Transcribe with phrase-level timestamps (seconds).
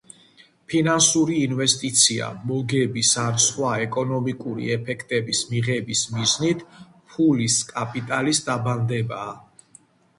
[0.73, 9.41] ფინანსური ინვესტიცია, მოგების ან სხვა ეკონომიკური ეფექტის მიღების მიზნით ფულის, კაპიტალის დაბანდებაა